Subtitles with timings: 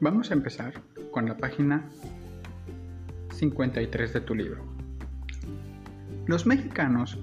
[0.00, 0.74] Vamos a empezar
[1.10, 1.82] con la página
[3.34, 4.62] 53 de tu libro.
[6.26, 7.18] Los mexicanos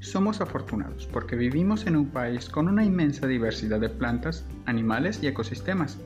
[0.00, 5.26] somos afortunados porque vivimos en un país con una inmensa diversidad de plantas, animales y
[5.26, 5.98] ecosistemas.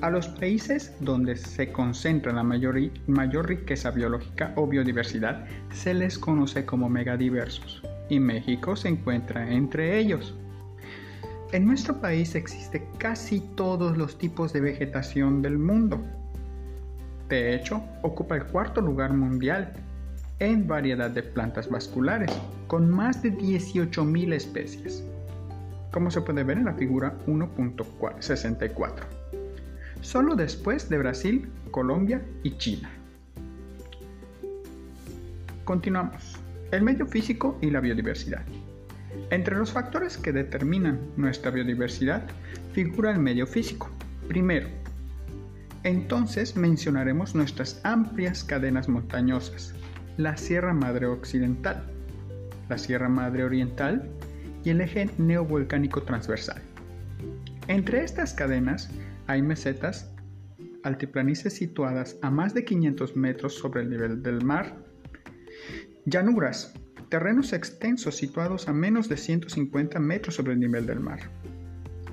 [0.00, 6.18] A los países donde se concentra la mayor, mayor riqueza biológica o biodiversidad se les
[6.18, 10.34] conoce como megadiversos y México se encuentra entre ellos.
[11.52, 16.00] En nuestro país existe casi todos los tipos de vegetación del mundo.
[17.28, 19.72] De hecho, ocupa el cuarto lugar mundial
[20.40, 22.32] en variedad de plantas vasculares,
[22.66, 25.04] con más de 18.000 especies,
[25.92, 28.92] como se puede ver en la figura 1.64,
[30.00, 32.90] solo después de Brasil, Colombia y China.
[35.64, 36.36] Continuamos.
[36.72, 38.42] El medio físico y la biodiversidad.
[39.30, 42.22] Entre los factores que determinan nuestra biodiversidad
[42.72, 43.90] figura el medio físico.
[44.28, 44.68] Primero,
[45.82, 49.74] entonces mencionaremos nuestras amplias cadenas montañosas,
[50.16, 51.84] la Sierra Madre Occidental,
[52.68, 54.08] la Sierra Madre Oriental
[54.64, 56.60] y el eje neovolcánico transversal.
[57.68, 58.90] Entre estas cadenas
[59.26, 60.10] hay mesetas,
[60.82, 64.76] altiplanicies situadas a más de 500 metros sobre el nivel del mar,
[66.04, 66.74] llanuras,
[67.08, 71.20] terrenos extensos situados a menos de 150 metros sobre el nivel del mar,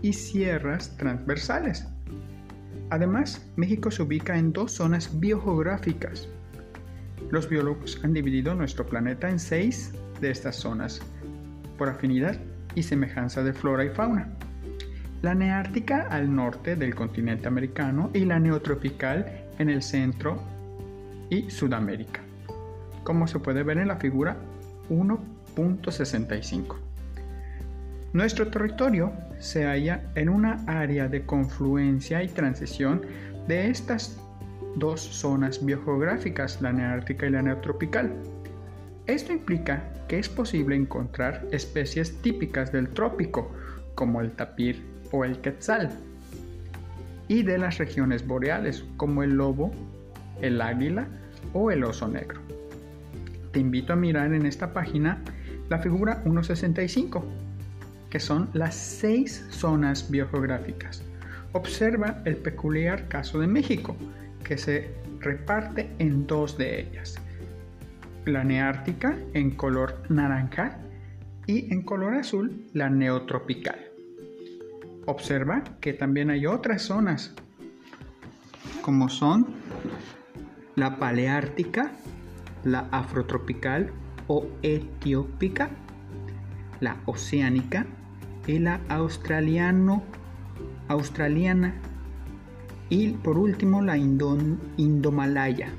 [0.01, 1.85] y sierras transversales.
[2.89, 6.27] Además, México se ubica en dos zonas biogeográficas,
[7.33, 11.01] los biólogos han dividido nuestro planeta en seis de estas zonas,
[11.77, 12.37] por afinidad
[12.75, 14.29] y semejanza de flora y fauna.
[15.23, 19.25] La neártica al norte del continente americano y la neotropical
[19.57, 20.43] en el centro
[21.29, 22.21] y Sudamérica,
[23.03, 24.37] como se puede ver en la figura
[24.89, 26.75] 1.65.
[28.13, 33.01] Nuestro territorio se halla en una área de confluencia y transición
[33.47, 34.17] de estas
[34.75, 38.13] dos zonas biogeográficas, la neártica y la neotropical.
[39.05, 43.51] Esto implica que es posible encontrar especies típicas del trópico,
[43.95, 44.81] como el tapir
[45.11, 45.89] o el quetzal,
[47.27, 49.71] y de las regiones boreales, como el lobo,
[50.41, 51.07] el águila
[51.53, 52.39] o el oso negro.
[53.53, 55.21] Te invito a mirar en esta página
[55.69, 57.23] la figura 165,
[58.09, 61.03] que son las seis zonas biogeográficas.
[61.51, 63.95] Observa el peculiar caso de México,
[64.43, 67.15] que se reparte en dos de ellas.
[68.25, 70.79] La neártica en color naranja
[71.45, 73.79] y en color azul la neotropical.
[75.05, 77.35] Observa que también hay otras zonas
[78.81, 79.45] como son
[80.75, 81.91] la paleártica,
[82.63, 83.91] la afrotropical
[84.27, 85.69] o etiópica,
[86.79, 87.85] la oceánica
[88.47, 90.03] y la australiano
[90.87, 91.73] australiana
[92.89, 95.69] y por último la Indomalaya.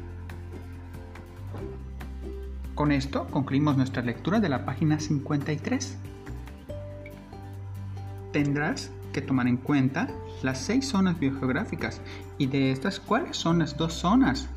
[2.75, 5.97] Con esto concluimos nuestra lectura de la página 53.
[8.33, 10.09] Tendrás que tomar en cuenta
[10.43, 12.01] las seis zonas biogeográficas
[12.37, 14.49] y de estas cuáles son las dos zonas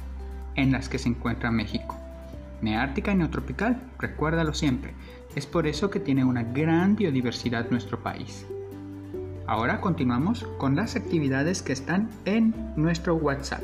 [0.56, 1.97] en las que se encuentra México.
[2.62, 4.94] Neártica y neotropical, recuérdalo siempre.
[5.36, 8.48] Es por eso que tiene una gran biodiversidad nuestro país.
[9.46, 13.62] Ahora continuamos con las actividades que están en nuestro WhatsApp.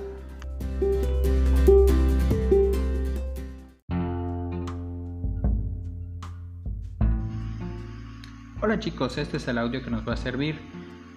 [8.62, 10.58] Hola chicos, este es el audio que nos va a servir.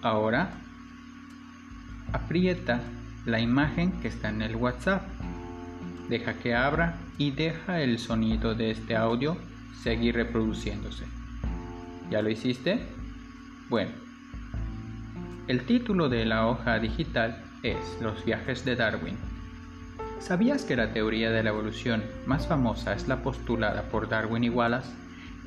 [0.01, 0.51] Ahora
[2.11, 2.81] aprieta
[3.25, 5.03] la imagen que está en el WhatsApp.
[6.09, 9.37] Deja que abra y deja el sonido de este audio
[9.83, 11.05] seguir reproduciéndose.
[12.09, 12.79] ¿Ya lo hiciste?
[13.69, 13.91] Bueno,
[15.47, 19.17] el título de la hoja digital es Los viajes de Darwin.
[20.19, 24.49] ¿Sabías que la teoría de la evolución más famosa es la postulada por Darwin y
[24.49, 24.91] Wallace,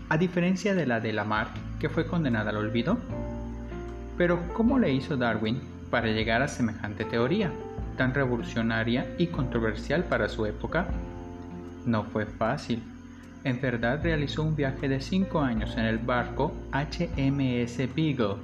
[0.08, 2.98] a diferencia de la de Lamarck, que fue condenada al olvido?
[4.16, 5.60] Pero, ¿cómo le hizo Darwin
[5.90, 7.52] para llegar a semejante teoría,
[8.00, 10.86] tan revolucionaria y controversial para su época?
[11.84, 12.82] No fue fácil.
[13.44, 18.36] En verdad realizó un viaje de cinco años en el barco HMS Beagle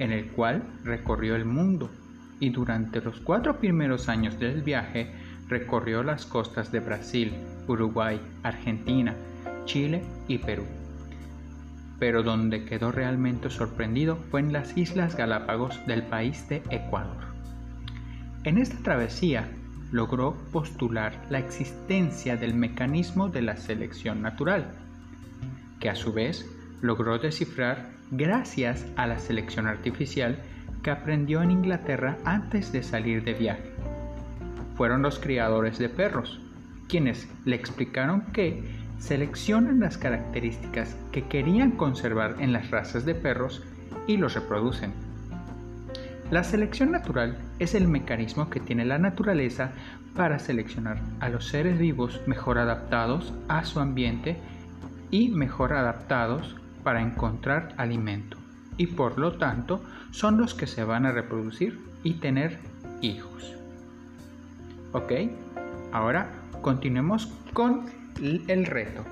[0.00, 1.92] en el cual recorrió el mundo
[2.40, 5.14] y durante los cuatro primeros años del viaje
[5.46, 7.32] recorrió las costas de Brasil,
[7.68, 9.14] Uruguay, Argentina,
[9.64, 10.64] Chile y Perú.
[12.00, 17.31] Pero donde quedó realmente sorprendido fue en las Islas Galápagos del país de Ecuador.
[18.44, 19.48] En esta travesía
[19.92, 24.72] logró postular la existencia del mecanismo de la selección natural,
[25.78, 26.44] que a su vez
[26.80, 30.38] logró descifrar gracias a la selección artificial
[30.82, 33.70] que aprendió en Inglaterra antes de salir de viaje.
[34.74, 36.40] Fueron los criadores de perros,
[36.88, 38.64] quienes le explicaron que
[38.98, 43.62] seleccionan las características que querían conservar en las razas de perros
[44.08, 44.92] y los reproducen.
[46.32, 49.72] La selección natural es el mecanismo que tiene la naturaleza
[50.14, 54.36] para seleccionar a los seres vivos mejor adaptados a su ambiente
[55.10, 58.36] y mejor adaptados para encontrar alimento
[58.76, 62.58] y por lo tanto son los que se van a reproducir y tener
[63.00, 63.54] hijos.
[64.92, 65.12] ¿Ok?
[65.92, 66.30] Ahora
[66.62, 67.86] continuemos con
[68.20, 69.04] el reto.